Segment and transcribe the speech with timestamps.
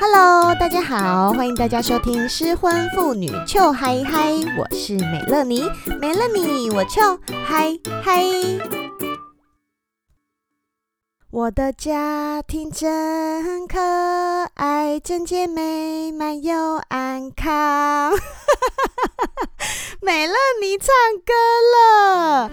[0.00, 5.68] Hello，大家好，欢迎大家收听失婚妇女 Chill High High，我是美乐妮，
[6.00, 8.62] 美乐妮我 Chill High High。
[11.32, 13.80] 我的家庭真可
[14.54, 18.12] 爱，整洁美满又安康。
[20.00, 20.86] 美乐妮唱
[21.26, 21.32] 歌
[21.74, 22.50] 了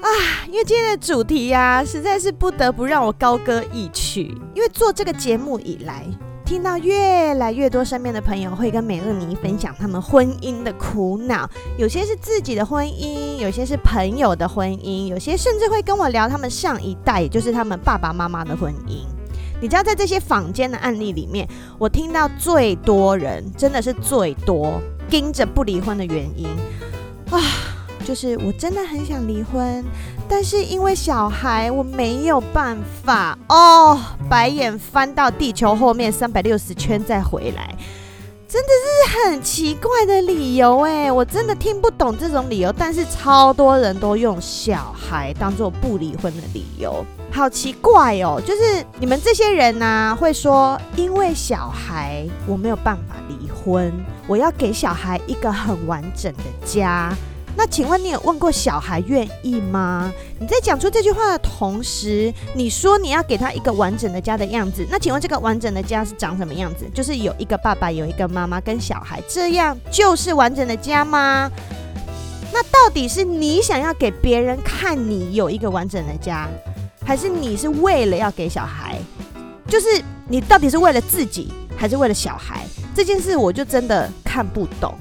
[0.00, 0.08] 啊！
[0.48, 6.04] 因为今天的主题呀、啊，实在是不得不让我高歌一曲，因为做这个节目以来。
[6.52, 11.48] 听到越来越多身边的朋友会跟美乐妮分享他们婚姻的苦恼，
[11.78, 19.06] 有些是自己的婚姻，有些是朋友的婚姻，有些甚至会跟我聊他们上一代，也就是他们爸爸妈妈的婚姻。
[19.62, 21.48] 你知道，在这些坊间的案例里面，
[21.78, 26.46] 我听到最多人真的是最多盯着不离婚的原因
[27.30, 27.40] 啊，
[28.02, 29.84] 就是我真的很想离婚。
[30.28, 33.98] 但是因为小孩，我没有办法哦。
[34.28, 37.74] 白眼翻到地球后面三百六十圈再回来，
[38.48, 42.72] 真的是很奇怪的理由哎，我真的听不懂这种理由。
[42.72, 48.40] 但是超多人都用小孩当做不离婚的理由，好奇怪哦。
[48.40, 53.92] 就是你们这些人呢、会说因为小孩我没有办法离婚，
[54.26, 57.14] 我要给小孩一个很完整的家。
[57.54, 60.12] 那请问你有问过小孩愿意吗？
[60.40, 64.86] 你在讲出这句话的同时，你说你要给他一个完整的家的样子。
[64.90, 66.86] 那请问这个完整的家是长什么样子？
[66.94, 71.50] 就是有一个爸爸，有一个妈妈跟小孩，这样就是完整的家吗？
[72.52, 76.48] 那到底是你想要给别人看你有一个完整的家，
[77.04, 78.98] 还是你是为了要给小孩？
[79.68, 79.86] 就是
[80.28, 82.66] 你到底是为了自己，还是为了小孩？
[82.94, 84.94] 这件事我就真的看不懂。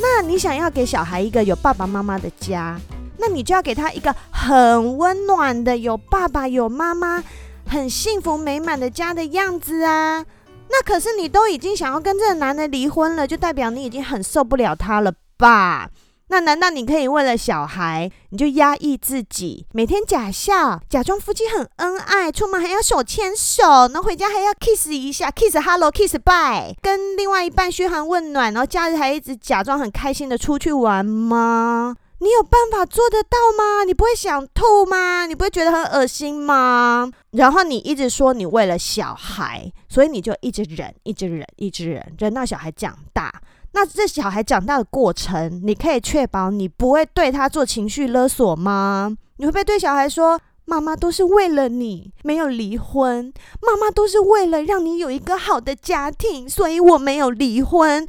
[0.00, 2.78] 那你想要给小孩一个有爸爸妈妈的家，
[3.18, 7.22] 那你就要给他一个很温暖的、有爸爸有妈妈、
[7.66, 10.24] 很幸福美满的家的样子啊。
[10.70, 15.90] 那可是你都已经想要跟这个男的离婚了，就代表你已经很受不了他了吧？
[16.30, 31.96] 那难道你可以为了小孩，你就压抑自己，每天假笑，假装夫妻很恩爱，出门还要手牵手，然后回家还要 kiss 一下，kiss hello，kiss bye，跟另外一半嘘寒问暖，然后假日还一直假装很开心的出去玩吗？
[32.20, 33.82] 你有办法做得到吗？
[33.82, 35.26] 你不会想吐吗？
[35.26, 37.10] 你不会觉得很恶心吗？
[37.32, 43.32] 然后你一直说你为了小孩，所以你就一直忍，一直忍，一直忍，忍到小孩长大。
[43.72, 49.16] 那这小孩长大的过程，你可以确保你不会对他做情绪勒索吗？
[49.36, 53.32] 你会不会对小孩说：“妈妈都是为了你，没有离婚；
[53.62, 58.06] 妈妈都是为了让你有一个好的家庭，所以我没有离婚。”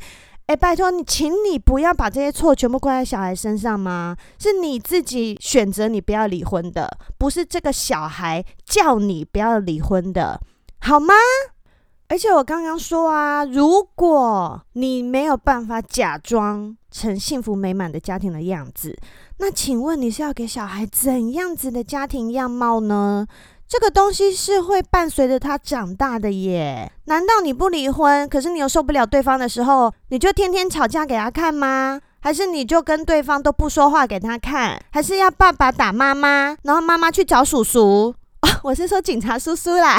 [0.48, 4.18] 诶，拜托你，请你不要把这些错全部怪在小孩身上吗？
[4.38, 10.42] 是你自己选择你不要离婚的，不是这个小孩叫你不要离婚的，
[10.82, 11.14] 好吗？
[12.12, 18.94] 而且我刚刚说啊，如果你没有办法假装成幸福美满的家庭的样子，
[19.38, 23.26] 那请问你是要给小孩怎样子的家庭样貌呢？
[23.66, 26.92] 这个东西是会伴随着他长大的耶。
[27.06, 32.02] 难道你不离婚，可是你又受不了对方的时候，你就天天吵架给他看吗？
[32.20, 34.78] 还是你就跟对方都不说话给他看？
[34.92, 38.14] 还是要爸爸打妈妈，然后妈妈去找叔叔？
[38.42, 39.98] 哦， 我是说警察叔叔啦。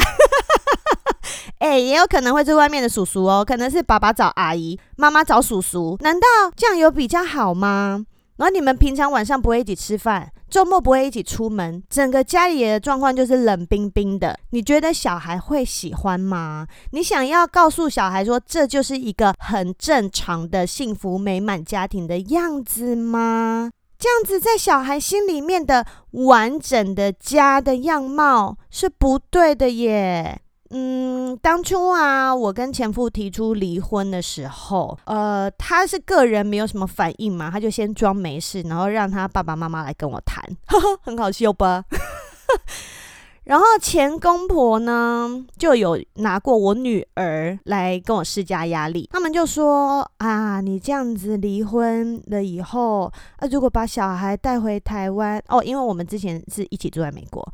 [1.62, 5.96] 哎、也有可能会是外面的叔叔哦，可能是爸爸找阿姨，妈妈找叔叔。
[6.00, 8.04] 难道这样有比较好吗？
[8.36, 14.36] 然后你们平常晚上不会一起吃饭，周末不会一起出门，整个家里的状况就是冷冰冰的。
[14.50, 16.66] 你觉得小孩会喜欢吗？
[16.90, 23.70] 你想要告诉小孩说，这就是一个很正常的幸福美满家庭的样子吗？
[23.96, 30.41] 这样子在小孩心里面的完整的家的样貌是不对的耶。
[30.74, 41.84] 嗯，当初啊，我跟前夫提出离婚的时候，呃，他是个人没有什么反应嘛，他就先装没事，然后让他爸爸妈妈来跟我谈，呵呵，很好笑吧？
[43.44, 57.46] 然后前公婆呢，就有拿过我女儿来跟我施加压力，他们就说啊，你这样子离婚了以后，啊，如果把小孩带回台湾，哦，因为我们之前是一起住在美国。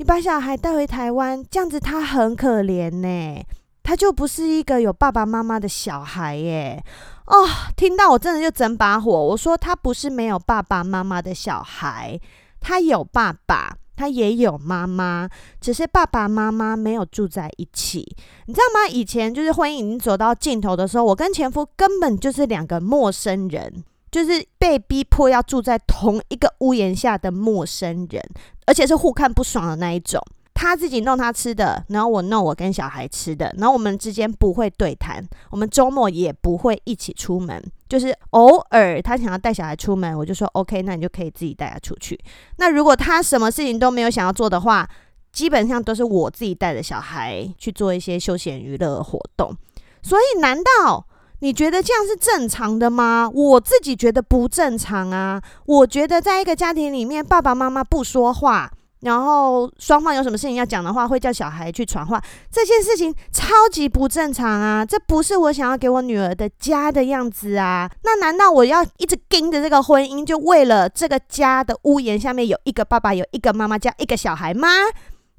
[0.00, 3.44] 你把小孩带回台湾，这样子他很可怜呢，
[3.82, 6.82] 他就不是一个有爸爸妈妈的小孩耶。
[7.26, 9.12] 哦，听到我真的就整把火。
[9.12, 12.18] 我说他不是没有爸爸妈妈的小孩，
[12.60, 15.28] 他有爸爸，他也有妈妈，
[15.60, 18.16] 只是爸爸妈妈没有住在一起。
[18.46, 18.88] 你知道吗？
[18.88, 23.84] 以前就是婚姻已经走到尽头的时候，我跟前夫根本就是两个陌生人。
[24.10, 28.22] 就是被逼迫要住在同一个屋檐下的陌生人，
[28.66, 30.20] 而且是互看不爽的那一种。
[30.52, 42.18] 他自己弄他吃的，然后我弄我跟小孩吃的，然后我们之间不会对谈，我们周末也不会一起出门，就是偶尔他想要带小孩出门，我就说 OK，那你就可以自己带他出去。
[42.56, 44.86] 那如果他什么事情都没有想要做的话，
[45.32, 49.56] 基本上都是我自己带着小孩去做一些休闲娱乐活动。
[50.02, 51.06] 所以，难道
[51.40, 53.30] 你觉得这样是正常的吗？
[53.32, 55.42] 我自己觉得不正常啊。
[55.66, 58.70] 我觉得在一个家庭里面，爸爸妈妈不说话。
[59.00, 64.84] 然后双方有什么事情要讲的话，会叫小孩去传话，这件事情超级不正常啊！
[64.84, 67.90] 这不是我想要给我女儿的家的样子啊！
[68.04, 74.68] 那难道我要一直盯着这个婚姻，就为了这个家的屋檐下面有一个爸爸，有一个妈妈，加一个小孩吗？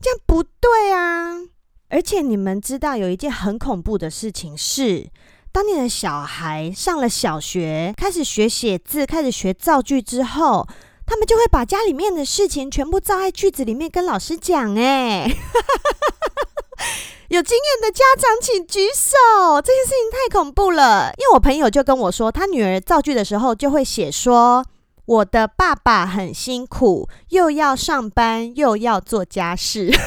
[0.02, 1.36] 这样不对啊！
[1.90, 5.08] 而且你们知道有一件很恐怖的事情是，
[5.52, 10.68] 当你的小孩上了小学，开始学写字，开始学造句之后。
[11.04, 14.78] 他们就会把家里面的事情全部造在句子里面跟老师讲。
[14.78, 15.28] 哎，
[17.28, 19.62] 有经验的家长请举手。
[19.62, 24.64] 这件事情太恐怖了，因为我朋友就跟我说，他女儿造句的时候就会写说
[25.04, 29.92] ：“我的爸爸很辛苦，又要上班又要做家事。”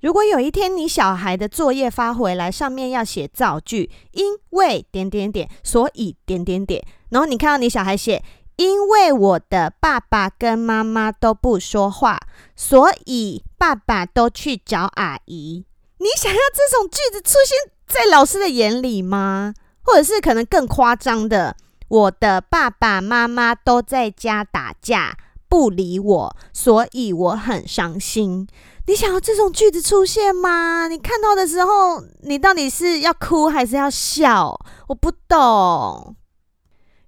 [0.00, 8.22] 如果有一天你小孩的作业发回来，上面要写造句，因为点点点，所以点点点，然后你看到你小孩写。
[8.56, 12.18] 因为我的爸爸跟妈妈都不说话，
[12.56, 15.66] 所以爸爸都去找阿姨。
[16.00, 19.52] 你想要这种句子出现在老师的眼里吗？
[19.82, 21.54] 或者是可能更夸张的，
[21.88, 25.18] 我的爸爸妈妈都在家打架，
[25.50, 28.48] 不理我，所以我很伤心。
[28.88, 30.86] 你想要这种句子出现吗？
[30.86, 34.58] 你看到的时候，你到底是要哭还是要笑？
[34.88, 36.14] 我不懂。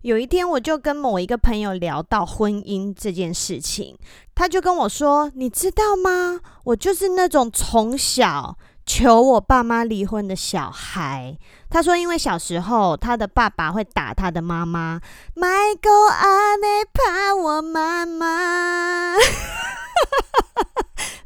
[0.02, 3.96] 有一天，我就跟某一个朋友聊到婚姻这件事情，
[4.34, 6.40] 他就跟我说：“你知道吗？
[6.64, 11.36] 我就是那种从小求我爸妈离婚的小孩。”
[11.70, 15.00] 他说：“因为小时候他的爸爸会打他的妈妈，
[15.34, 19.14] 麦哥阿内怕我妈妈。”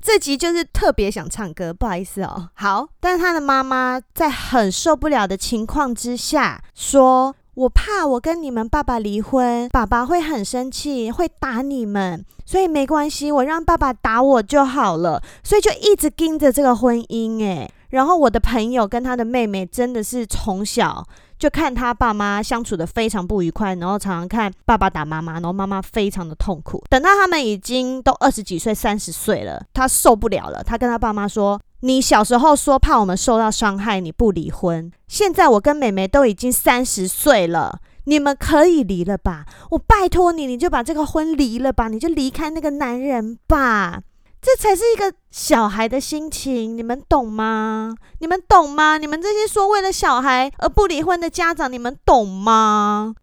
[0.02, 2.50] 这集就是特别想唱歌，不好意思哦。
[2.54, 7.34] 好，但是他的妈妈在很受不了的情况之下说。
[7.54, 17.70] 我怕我跟你们爸爸离婚，爸爸会很生气，会打你们，所以没关系，我让爸爸打我就好了，所以就一直盯着这个婚姻诶。
[17.90, 21.06] 然后我的朋友跟他的妹妹真的是从小
[21.42, 26.80] 就看他爸妈相处的非常不愉快，然后常常看爸爸打妈妈，然后妈妈非常的痛苦。
[26.88, 31.60] 等到他们已经都二十几岁、三十岁了，他受不了了，他跟他爸妈说。
[31.84, 34.88] 你小时候说怕我们受到伤害，你不离婚。
[35.08, 39.46] 现在我跟妹妹都已经三十岁了，你们可以离了吧？
[39.70, 44.02] 我拜托你，你就把这个婚离了吧，你就离开那个男人吧。
[44.42, 47.94] 这才是一个小孩的心情，你们懂吗？
[48.18, 48.98] 你们懂吗？
[48.98, 53.14] 你们这些说为了小孩而不离婚的家长，你们懂吗？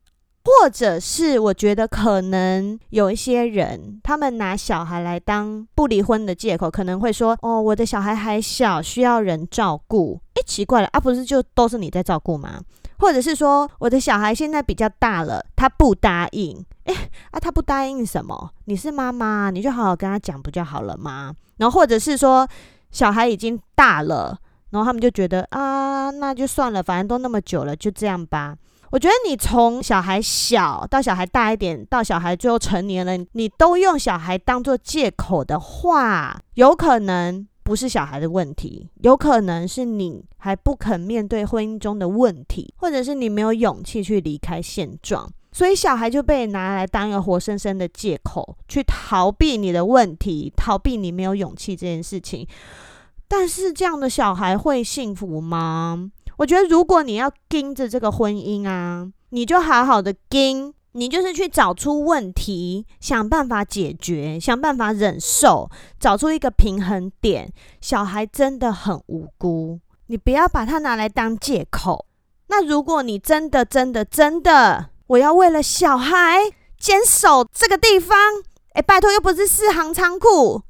[0.45, 12.61] 或者是我觉得可能有一些人，他们拿小孩来当不离婚的借口，可能会说：“哦，我的小孩还小，需要人照顾。”诶，奇怪了啊，不是就都是你在照顾吗？
[12.99, 16.63] 或者是说我的小孩现在比较大了，他不答应。
[16.85, 16.93] 诶，
[17.31, 18.51] 啊，他不答应什么？
[18.65, 21.33] 你是妈妈，你就好好跟他讲不就好了吗？
[21.57, 22.47] 然后或者是说
[22.91, 24.37] 小孩已经大了，
[24.71, 28.55] 然后他们就觉得啊，那就算了，反正都那么久了，就这样吧。
[28.91, 52.47] 我觉得你从小孩小到小孩大一点，到小孩最后成年了，你都用小孩当做借口的话，有可能不是小孩的问题，有可能是你还不肯面对婚姻中的问题，或者是你没有勇气去离开现状，所以小孩就被拿来当一个活生生的借口，去逃避你的问题，逃避你没有勇气这件事情。
[53.27, 56.09] 但是这样的小孩会幸福吗？
[56.37, 65.69] 我觉得，如果你要盯着这个婚姻啊，你就好好的盯，你就是去找出问题，想办法解决，想办法忍受，
[65.99, 67.53] 找出一个平衡点。
[67.79, 72.05] 小孩真的很无辜，你不要把他拿来当借口。
[72.47, 76.39] 那如果你真的、真的、真的，我要为了小孩
[76.79, 78.17] 坚守这个地方，
[78.73, 80.63] 哎，拜托，又不是四行仓库。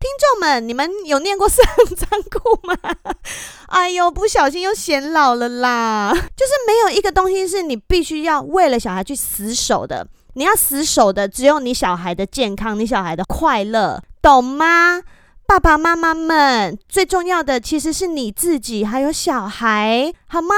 [0.00, 2.76] 听众们，你们有念过四行仓库吗？
[3.66, 6.12] 哎呦，不小心又显老了啦！
[6.36, 15.02] 就是没有一个东西是你必须要为了小孩去死守的，你要死守的只有你小孩的健康，你小孩的快乐，懂吗？
[15.46, 20.54] 爸爸妈妈们，最重要的其实是你自己，还有小孩，好吗？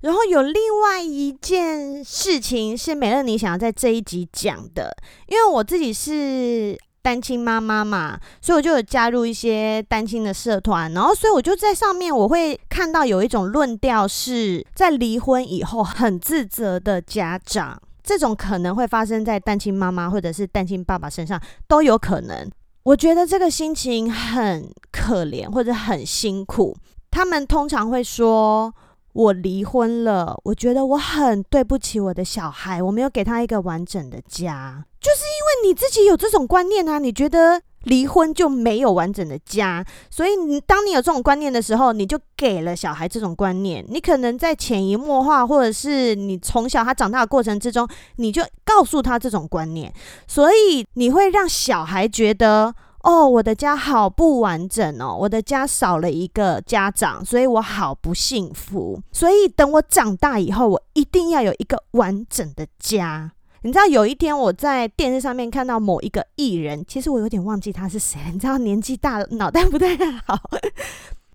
[0.00, 4.96] 然后有另外一件事情是美乐妮想要在这一集讲的，
[5.28, 6.76] 因为我自己是。
[7.02, 22.50] 单亲妈妈嘛，所以我就有加入一些单亲的社团，然后所以我就在上面我会看到有一种论调是在离婚以后很自责的家长，这种可能会发生在单亲妈妈或者是单亲爸爸身上都有可能。
[22.82, 26.76] 我觉得这个心情很可怜或者很辛苦，
[27.10, 28.74] 他们通常会说。
[29.12, 49.92] 我离婚了，我觉得我很对不起我的小孩，我没有给他一个完整的家，就是因为你自己有这种观念啊，你觉得离婚就没有完整的家，所以你当你有这种观念的时候，你就给了小孩这种观念，你可能在潜移默化，或者是你从小他长大的过程之中，你就告诉他这种观念，
[50.28, 52.74] 所以你会让小孩觉得。
[53.02, 59.00] 哦，我的家好不完整哦，我的家少了一个家长，所以我好不幸福。
[59.10, 63.32] 所以等我长大以后，我一定要有一个完整的家。
[63.62, 68.18] 你知道，有一天我在电视上面看到某一个艺人，其实我有点忘记他是谁。
[68.32, 70.38] 你知道，年纪大，脑袋不太好。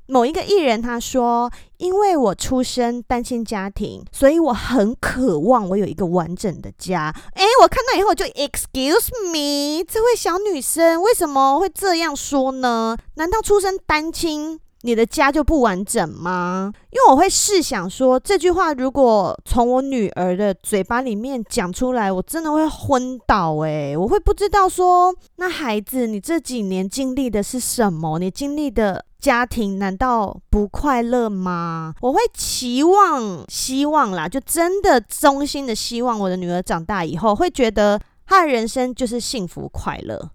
[0.07, 12.97] 某一个艺人他说：“因为我出生单亲家庭，所以我很渴望我有一个完整的家。”诶，我看到以后就 “Excuse me”，这位小女生为什么会这样说呢？
[13.15, 16.71] 难道出生单亲，你的家就不完整吗？
[16.91, 23.55] 因为我会试想说，这句话如果从我女儿的嘴巴里面讲出来，我真的会昏倒。
[23.55, 28.19] 诶，我会不知道说，那孩子，你这几年经历的是什么？
[28.19, 29.03] 你经历的。
[29.17, 31.95] 家庭难道不快乐吗？
[32.01, 40.29] 我会期望、希望啦，就真的衷心的希望我的女儿长大以后会觉得她的人生就是幸福快乐。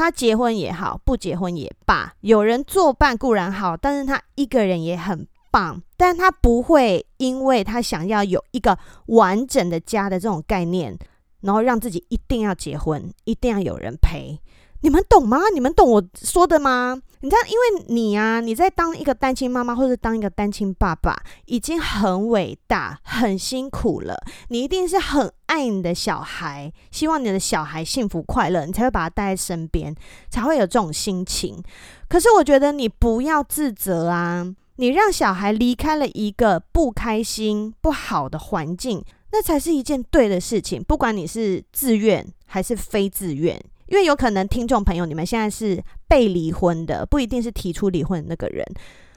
[0.00, 5.82] 他结婚也好，不结婚也罢，有人作伴固然好，但是他一个人也很棒。
[5.98, 8.78] 但他不会因为他想要有一个
[9.08, 10.98] 完整的家的这种概念，
[11.42, 14.40] 然后让自己一定要结婚，一定要有人陪。
[14.82, 15.38] 你们懂吗？
[15.52, 16.98] 你们懂我说的吗？
[17.20, 24.16] 你知道，因为你啊，你在当一个单亲妈妈或者当一个单亲爸爸，已经很伟大、很辛苦了。
[24.48, 29.92] 你一定是很爱你的小孩，希望你的小孩幸福快乐，你才会把他带在身边，
[30.30, 31.60] 才会有这种心情。
[32.08, 40.80] 可是我觉得你不要自责啊，你让小孩离开了一个不开心、不好的环境，那才是一件对的事情。
[40.80, 43.60] 不管你是自愿还是非自愿。
[43.86, 48.64] 因为有可能听众朋友，你们现在是被离婚的，不一定是提出离婚的那个人。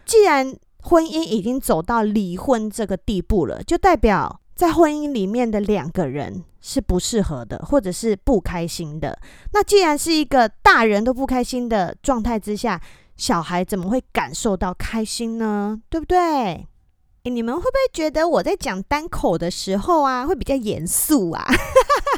[0.04, 9.20] 既然婚姻已经走到离婚这个地步了，就代表在婚姻里面的两个人是不适合的，或者是不开心的。
[9.52, 12.80] 那既然是一个大人都不开心的状态之下，
[13.18, 15.82] 小孩怎么会感受到开心呢？
[15.90, 16.18] 对不对？
[16.18, 21.46] 诶，你们会不会觉得我在讲单口的时候啊，会比较严肃啊？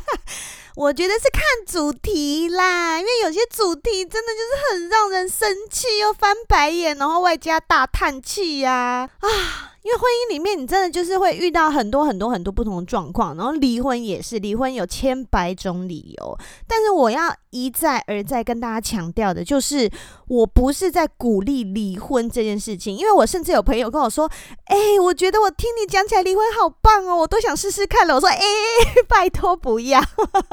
[0.77, 9.71] 我觉得是看主题啦，因为有些主题真的就是很让人生气又翻白眼，然后外加大叹气呀啊！
[9.85, 16.37] 因为婚姻里面，你真的就是会遇到很多很多很多不同的状况，然后离婚也是，离婚有千百种理由。
[16.67, 19.87] 但是我要一再而再跟大家强调的，就是
[20.27, 22.97] 我不是在鼓励离婚这件事情。
[22.97, 24.27] 因为我甚至有朋友跟我说
[24.65, 28.39] ：“哎、我觉得我听你讲起来离婚好棒哦，我都想试试看了。”我说：“哎、
[29.07, 30.01] 拜托不要。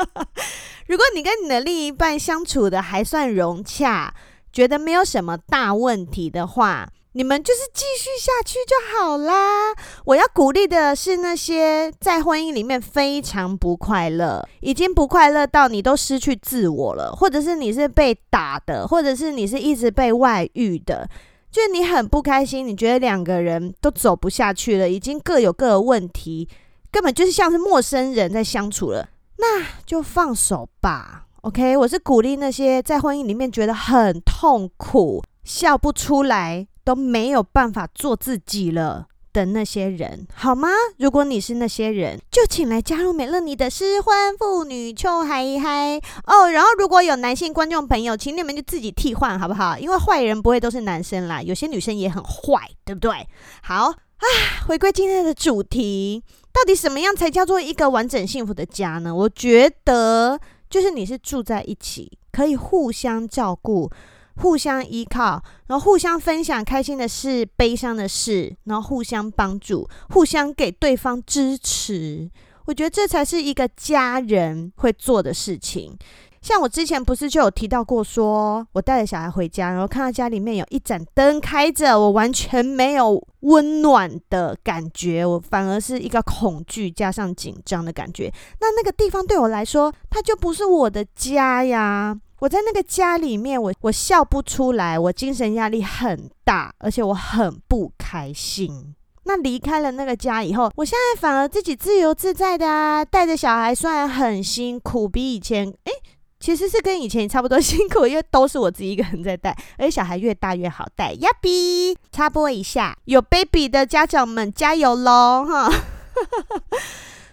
[0.89, 4.13] ”如果你跟你的另一半相处的还算融洽，
[4.53, 9.75] 觉得没有什么大问题的话，你们就是继续下去就好啦。
[10.07, 21.07] 我要鼓励的是那些在婚姻里面非常不快乐，已经不快乐到你都失去自我了，或者是你是被打的，或者是你是一直被外遇的，
[21.51, 26.49] 就你很不开心，你觉得两个人都走不下去了，已经各有各的问题，
[26.91, 31.27] 根本就是像是陌生人在相处了，那就放手吧。
[31.43, 36.69] OK，我是鼓励那些在婚姻里面觉得很痛苦、笑不出来。
[36.85, 40.69] 都没有办法做自己了的那些人，好吗？
[40.99, 46.51] 如果你是那些人，就请来加入美乐妮的失婚妇女秋嗨嗨哦。
[46.51, 49.79] 然后如果有男性观众朋友，请你们就自己替换好不好？
[49.79, 53.27] 因为坏人不会都是男生啦，有些女生也很坏，对不对？
[53.63, 54.27] 好啊，
[54.67, 56.23] 回归今天的主题，
[56.53, 59.15] 到底什么样才叫做一个完整幸福的家呢？
[59.15, 63.91] 我觉得就是你是住在一起，可以互相照顾。
[64.37, 72.31] 互相依靠，然后互相分享开心的事、悲伤的事，然后互相帮助，互相给对方支持。
[72.67, 75.99] 我觉得这才是一个家人会做的事情。
[76.41, 88.33] 像我之前不是就有提到过说，我带着小孩回家，然后看到家里面有一盏灯开着，我完全没有温暖的感觉，我反而是一个恐惧加上紧张的感觉。
[88.61, 92.19] 那那个地方对我来说，它就不是我的家呀。
[92.43, 98.97] 我在那个家里面，我我笑不出来，我精神压力很大，而且我很不开心。
[99.23, 105.93] 那离开了那个家以后，我现在反而自己自由自在的啊，带着小孩虽然很辛苦，比以前诶，
[106.41, 111.13] 其实是跟以前差不多 辛苦，因为都是我自己一个人在带，而且小孩越大越好带。
[111.13, 115.73] 呀比，插播一下，有 baby 的家长们加油喽哈！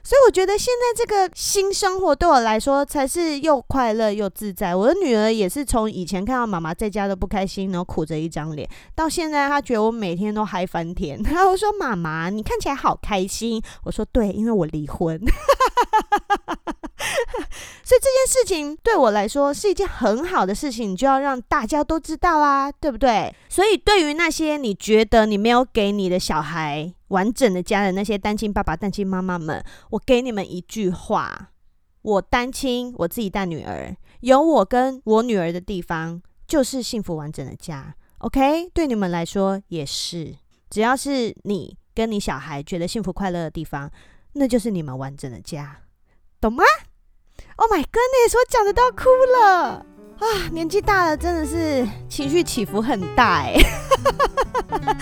[0.09, 4.75] 所以我觉得现在这个新生活对我来说才是又快乐又自在。
[4.75, 11.21] 我的女儿也是从以前看到妈妈在家都不开心，然后苦着一张脸，到现在她觉得我每天都嗨翻天。
[11.25, 15.15] 然后我说：“妈妈，你看起来好开心。”我说：“对，因为我离婚。
[17.83, 23.31] ”所以这件事情对我来说是一件很好的事情，你就要让大家都知道啊，对不对？
[23.47, 31.51] 所以对于那些你觉得你没有给你的小孩完整的家人，那些单亲爸爸、单亲妈妈们，我给你们一句话：
[32.01, 37.93] 我单亲，我自己带女儿，有我跟我女儿的地方，就是幸福完整的家。
[38.19, 40.35] OK，对你们来说也是，
[40.69, 43.91] 只要是你跟你小孩觉得幸福快乐的地方，
[44.33, 45.81] 那就是你们完整的家，
[46.41, 46.63] 懂吗
[47.55, 49.85] ？Oh my goodness，我讲的都要哭了
[50.19, 50.49] 啊！
[50.51, 53.55] 年纪大了，真的是情绪起伏很大哎。
[54.71, 54.97] 哎，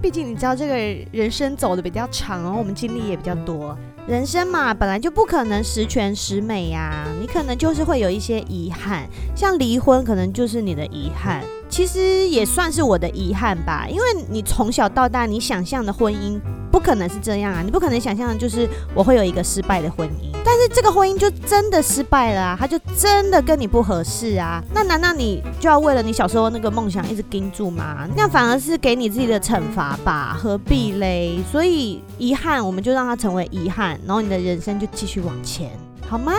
[0.00, 0.74] 毕竟你知道，这个
[1.12, 3.76] 人生走的比较长，然后我们经历也比较多。
[4.06, 11.44] 人生嘛，本来就不可能十全十美呀，你可能就是会有一些遗憾，像离婚，可能就是你的遗憾。
[11.70, 16.38] 其实也算是我的遗憾吧，因为你从小到大，你想象的婚姻
[16.70, 28.06] 不可能是这样啊，你不可能想象的就是我会有一个失败的婚姻，但是这个婚姻就真的失败了啊，他就真的跟你不合适啊，那难道你就要为了你小时候那个梦想一直盯住吗？
[28.16, 31.38] 那反而是给你自己的惩罚吧，何必嘞？
[31.50, 35.70] 所以遗憾，我们就让它成为遗憾，然后你的人生就继续往前，
[36.08, 36.32] 好吗？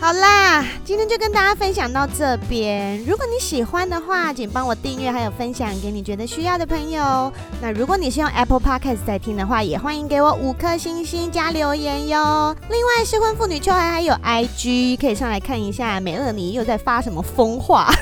[0.00, 3.04] 好啦，今天就跟大家分享到这边。
[3.04, 7.30] 如果你喜欢的话，请帮我订阅，还有分享给你觉得需要的朋友。
[7.60, 12.56] 那如果你是用 Apple Podcast 在听的话，也欢迎给我五颗星星加留言哟。
[12.70, 17.92] 另外，失婚妇女秋寒还有 IG，可以上来看一下美乐妮又在发什么疯话。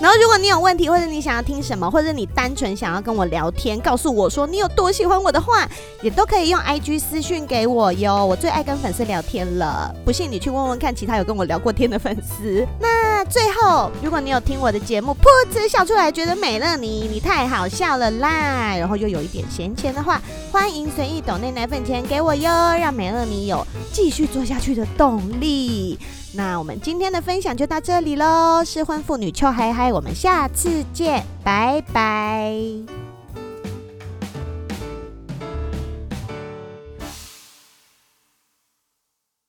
[0.00, 5.68] 然后，如果你有问题，或者你想要听什么，或者你单纯想要跟我聊天，告诉我说你有多喜欢我的话，
[6.00, 8.24] 也都可以用 IG 私讯给我哟。
[8.24, 12.66] 我最爱跟粉丝聊天了，不信你去问问看其他有跟我聊过天的粉丝。
[12.80, 12.88] 那
[13.24, 25.98] 最后，如果你有听我的节目，噗嗤笑出来，觉得美乐你你太好笑了啦，然后又有一点闲钱的话，欢迎随意抖内奶粉钱给我哟，让美乐你有继续做下去的动力。
[26.32, 33.09] 那我们今天的分享就到这里喽，失婚妇女邱嗨嗨，我们下次见，拜拜。